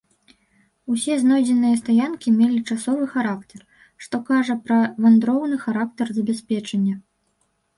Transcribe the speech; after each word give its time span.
Усе 0.93 1.17
знойдзеныя 1.23 1.75
стаянкі 1.81 2.33
мелі 2.39 2.57
часовы 2.75 3.05
характар, 3.13 3.61
што 4.07 4.15
кажа 4.31 4.55
пра 4.71 4.79
вандроўны 5.07 5.63
характар 5.67 6.07
забеспячэння. 6.21 6.95